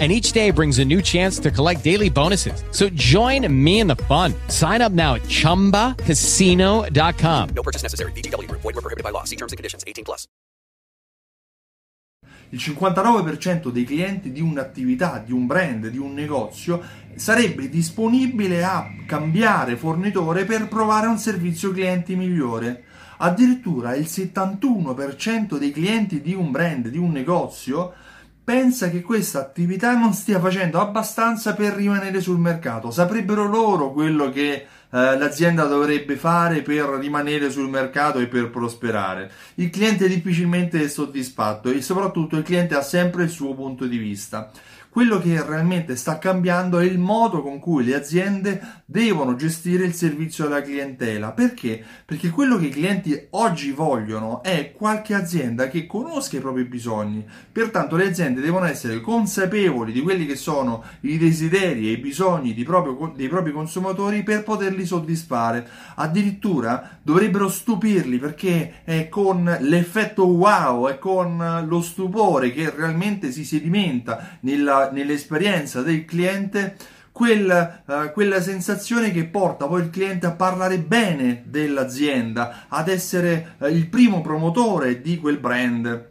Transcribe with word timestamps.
and 0.00 0.10
each 0.10 0.32
day 0.32 0.50
brings 0.50 0.80
a 0.80 0.84
new 0.84 1.00
chance 1.00 1.38
to 1.38 1.52
collect 1.52 1.84
daily 1.84 2.10
bonuses. 2.10 2.64
So 2.72 2.88
join 2.94 3.46
me 3.48 3.78
in 3.78 3.86
the 3.86 3.94
fun. 3.94 4.34
Sign 4.48 4.82
up 4.82 4.90
now 4.90 5.14
at 5.14 5.22
ChumbaCasino.com. 5.28 7.48
No 7.54 7.62
purchase 7.62 7.84
necessary. 7.84 8.10
BGW. 8.12 8.50
Void 8.50 8.64
were 8.64 8.72
prohibited 8.72 9.04
by 9.04 9.10
law. 9.10 9.22
See 9.22 9.36
terms 9.36 9.52
and 9.52 9.56
conditions. 9.56 9.84
18 9.86 10.02
plus. 10.02 10.26
Il 12.54 12.60
59% 12.60 13.70
dei 13.70 13.82
clienti 13.82 14.30
di 14.30 14.40
un'attività, 14.40 15.20
di 15.24 15.32
un 15.32 15.46
brand, 15.46 15.88
di 15.88 15.98
un 15.98 16.14
negozio 16.14 16.80
sarebbe 17.16 17.68
disponibile 17.68 18.62
a 18.62 18.88
cambiare 19.06 19.76
fornitore 19.76 20.44
per 20.44 20.68
provare 20.68 21.08
un 21.08 21.18
servizio 21.18 21.72
clienti 21.72 22.14
migliore. 22.14 22.84
Addirittura 23.18 23.96
il 23.96 24.04
71% 24.04 25.58
dei 25.58 25.72
clienti 25.72 26.20
di 26.20 26.32
un 26.32 26.52
brand, 26.52 26.86
di 26.86 26.98
un 26.98 27.10
negozio, 27.10 27.92
pensa 28.44 28.90
che 28.90 29.00
questa 29.00 29.40
attività 29.40 29.96
non 29.96 30.12
stia 30.12 30.38
facendo 30.38 30.78
abbastanza 30.78 31.54
per 31.54 31.72
rimanere 31.72 32.20
sul 32.20 32.38
mercato. 32.38 32.90
Saprebbero 32.90 33.48
loro 33.48 33.90
quello 33.90 34.28
che 34.30 34.52
eh, 34.52 34.66
l'azienda 34.90 35.64
dovrebbe 35.64 36.16
fare 36.16 36.60
per 36.60 36.84
rimanere 37.00 37.50
sul 37.50 37.70
mercato 37.70 38.18
e 38.18 38.26
per 38.26 38.50
prosperare. 38.50 39.30
Il 39.54 39.70
cliente 39.70 40.06
difficilmente 40.06 40.82
è 40.82 40.88
soddisfatto 40.88 41.70
e 41.70 41.80
soprattutto 41.80 42.36
il 42.36 42.44
cliente 42.44 42.74
ha 42.74 42.82
sempre 42.82 43.24
il 43.24 43.30
suo 43.30 43.54
punto 43.54 43.86
di 43.86 43.96
vista. 43.96 44.50
Quello 44.94 45.18
che 45.18 45.44
realmente 45.44 45.96
sta 45.96 46.18
cambiando 46.18 46.78
è 46.78 46.84
il 46.84 47.00
modo 47.00 47.42
con 47.42 47.58
cui 47.58 47.82
le 47.82 47.96
aziende 47.96 48.82
devono 48.84 49.34
gestire 49.34 49.84
il 49.84 49.92
servizio 49.92 50.46
alla 50.46 50.62
clientela. 50.62 51.32
Perché? 51.32 51.82
Perché 52.06 52.30
quello 52.30 52.56
che 52.58 52.66
i 52.66 52.70
clienti 52.70 53.26
oggi 53.30 53.72
vogliono 53.72 54.40
è 54.44 54.70
qualche 54.70 55.14
azienda 55.14 55.66
che 55.66 55.86
conosca 55.86 56.36
i 56.36 56.40
propri 56.40 56.62
bisogni. 56.62 57.26
Pertanto 57.50 57.96
le 57.96 58.06
aziende 58.06 58.40
devono 58.40 58.66
essere 58.66 59.00
consapevoli 59.00 59.90
di 59.90 60.00
quelli 60.00 60.26
che 60.26 60.36
sono 60.36 60.84
i 61.00 61.18
desideri 61.18 61.88
e 61.88 61.94
i 61.94 61.98
bisogni 61.98 62.54
proprio, 62.62 63.12
dei 63.16 63.26
propri 63.26 63.50
consumatori 63.50 64.22
per 64.22 64.44
poterli 64.44 64.86
soddisfare. 64.86 65.66
Addirittura 65.96 67.00
dovrebbero 67.02 67.48
stupirli 67.48 68.18
perché 68.18 68.84
è 68.84 69.08
con 69.08 69.56
l'effetto 69.58 70.24
wow, 70.24 70.86
è 70.86 71.00
con 71.00 71.64
lo 71.66 71.80
stupore 71.82 72.52
che 72.52 72.70
realmente 72.70 73.32
si 73.32 73.44
sedimenta 73.44 74.38
nella 74.42 74.82
nell'esperienza 74.92 75.82
del 75.82 76.04
cliente 76.04 76.76
quel, 77.14 77.82
uh, 77.86 78.10
quella 78.12 78.42
sensazione 78.42 79.12
che 79.12 79.24
porta 79.26 79.68
poi 79.68 79.82
il 79.82 79.90
cliente 79.90 80.26
a 80.26 80.32
parlare 80.32 80.78
bene 80.78 81.44
dell'azienda, 81.46 82.66
ad 82.68 82.88
essere 82.88 83.54
uh, 83.58 83.66
il 83.66 83.86
primo 83.86 84.20
promotore 84.20 85.00
di 85.00 85.18
quel 85.18 85.38
brand. 85.38 86.08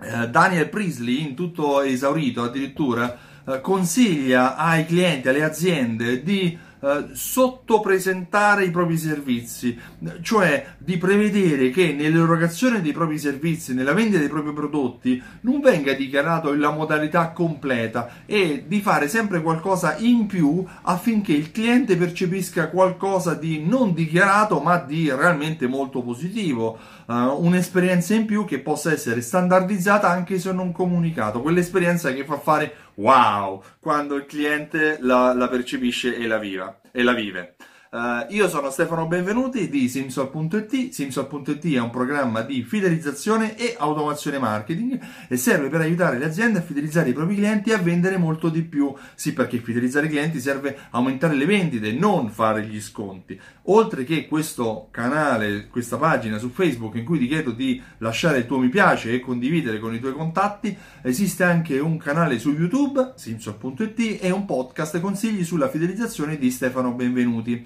Uh, 0.00 0.26
Daniel 0.26 0.68
Priestley, 0.68 1.22
in 1.22 1.36
tutto 1.36 1.82
esaurito 1.82 2.42
addirittura, 2.42 3.26
consiglia 3.62 4.56
ai 4.56 4.84
clienti, 4.84 5.28
alle 5.28 5.42
aziende 5.42 6.22
di 6.22 6.58
eh, 6.80 7.06
sottopresentare 7.12 8.64
i 8.64 8.70
propri 8.70 8.96
servizi, 8.96 9.78
cioè 10.22 10.74
di 10.78 10.96
prevedere 10.96 11.70
che 11.70 11.92
nell'erogazione 11.92 12.80
dei 12.80 12.92
propri 12.92 13.18
servizi, 13.18 13.74
nella 13.74 13.92
vendita 13.92 14.18
dei 14.18 14.28
propri 14.28 14.52
prodotti, 14.52 15.22
non 15.40 15.60
venga 15.60 15.92
dichiarato 15.92 16.54
la 16.54 16.70
modalità 16.70 17.30
completa 17.30 18.24
e 18.26 18.64
di 18.66 18.80
fare 18.80 19.08
sempre 19.08 19.42
qualcosa 19.42 19.96
in 19.98 20.26
più 20.26 20.64
affinché 20.82 21.32
il 21.32 21.50
cliente 21.50 21.96
percepisca 21.96 22.68
qualcosa 22.68 23.34
di 23.34 23.64
non 23.64 23.92
dichiarato 23.92 24.60
ma 24.60 24.78
di 24.78 25.10
realmente 25.10 25.66
molto 25.66 26.02
positivo, 26.02 26.78
uh, 27.06 27.14
un'esperienza 27.14 28.14
in 28.14 28.24
più 28.24 28.44
che 28.44 28.60
possa 28.60 28.92
essere 28.92 29.20
standardizzata 29.20 30.08
anche 30.08 30.38
se 30.38 30.52
non 30.52 30.72
comunicato, 30.72 31.40
quell'esperienza 31.40 32.12
che 32.12 32.24
fa 32.24 32.38
fare 32.38 32.72
wow 32.98 33.62
quando 33.80 34.14
il 34.16 34.26
cliente 34.26 34.98
la, 35.00 35.32
la 35.32 35.48
percepisce 35.48 36.16
e 36.16 36.26
la, 36.26 36.38
viva, 36.38 36.80
e 36.92 37.02
la 37.02 37.12
vive. 37.12 37.56
Uh, 37.90 38.26
io 38.34 38.50
sono 38.50 38.68
Stefano 38.68 39.06
Benvenuti 39.06 39.70
di 39.70 39.88
Simsol.it. 39.88 40.90
Simsol.it 40.90 41.72
è 41.72 41.80
un 41.80 41.88
programma 41.88 42.42
di 42.42 42.62
fidelizzazione 42.62 43.56
e 43.56 43.76
automazione 43.78 44.38
marketing 44.38 45.00
e 45.26 45.36
serve 45.38 45.70
per 45.70 45.80
aiutare 45.80 46.18
le 46.18 46.26
aziende 46.26 46.58
a 46.58 46.62
fidelizzare 46.62 47.08
i 47.08 47.14
propri 47.14 47.36
clienti 47.36 47.70
e 47.70 47.74
a 47.74 47.78
vendere 47.78 48.18
molto 48.18 48.50
di 48.50 48.62
più. 48.62 48.94
Sì, 49.14 49.32
perché 49.32 49.56
fidelizzare 49.56 50.04
i 50.04 50.10
clienti 50.10 50.38
serve 50.38 50.76
aumentare 50.90 51.34
le 51.34 51.46
vendite, 51.46 51.90
non 51.92 52.28
fare 52.28 52.62
gli 52.66 52.78
sconti. 52.78 53.40
Oltre 53.70 54.04
che 54.04 54.26
questo 54.26 54.88
canale, 54.90 55.68
questa 55.68 55.96
pagina 55.96 56.36
su 56.36 56.50
Facebook 56.50 56.94
in 56.96 57.06
cui 57.06 57.18
ti 57.18 57.26
chiedo 57.26 57.52
di 57.52 57.82
lasciare 57.98 58.38
il 58.38 58.46
tuo 58.46 58.58
mi 58.58 58.68
piace 58.68 59.12
e 59.12 59.20
condividere 59.20 59.78
con 59.78 59.94
i 59.94 59.98
tuoi 59.98 60.12
contatti, 60.12 60.76
esiste 61.00 61.42
anche 61.42 61.78
un 61.78 61.96
canale 61.96 62.38
su 62.38 62.50
YouTube, 62.50 63.14
Simsol.it, 63.16 64.18
e 64.20 64.30
un 64.30 64.44
podcast 64.44 65.00
consigli 65.00 65.42
sulla 65.42 65.70
fidelizzazione 65.70 66.36
di 66.36 66.50
Stefano 66.50 66.92
Benvenuti 66.92 67.64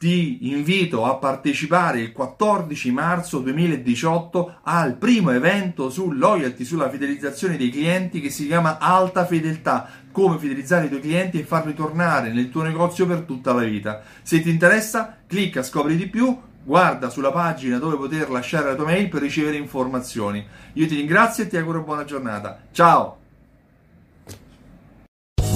ti 0.00 0.48
invito 0.48 1.04
a 1.04 1.16
partecipare 1.16 2.00
il 2.00 2.12
14 2.12 2.90
marzo 2.90 3.40
2018 3.40 4.60
al 4.62 4.94
primo 4.94 5.30
evento 5.30 5.90
su 5.90 6.12
loyalty, 6.12 6.64
sulla 6.64 6.88
fidelizzazione 6.88 7.58
dei 7.58 7.68
clienti 7.68 8.22
che 8.22 8.30
si 8.30 8.46
chiama 8.46 8.78
Alta 8.78 9.26
Fedeltà, 9.26 9.86
come 10.10 10.38
fidelizzare 10.38 10.86
i 10.86 10.88
tuoi 10.88 11.02
clienti 11.02 11.38
e 11.38 11.44
farli 11.44 11.74
tornare 11.74 12.32
nel 12.32 12.48
tuo 12.48 12.62
negozio 12.62 13.04
per 13.04 13.20
tutta 13.20 13.52
la 13.52 13.60
vita. 13.60 14.00
Se 14.22 14.40
ti 14.40 14.48
interessa, 14.48 15.18
clicca, 15.26 15.62
scopri 15.62 15.96
di 15.96 16.08
più, 16.08 16.34
guarda 16.64 17.10
sulla 17.10 17.30
pagina 17.30 17.76
dove 17.76 17.96
poter 17.96 18.30
lasciare 18.30 18.68
la 18.68 18.76
tua 18.76 18.86
mail 18.86 19.10
per 19.10 19.20
ricevere 19.20 19.58
informazioni. 19.58 20.42
Io 20.72 20.86
ti 20.86 20.94
ringrazio 20.94 21.44
e 21.44 21.46
ti 21.46 21.58
auguro 21.58 21.82
buona 21.82 22.04
giornata. 22.04 22.58
Ciao! 22.72 23.19